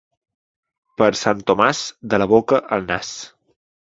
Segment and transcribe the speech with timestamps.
[1.01, 3.15] Per Sant Tomàs, de la boca al nas.